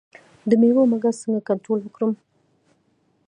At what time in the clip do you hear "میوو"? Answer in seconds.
0.61-0.89